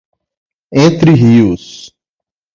[0.73, 1.93] Entre Rios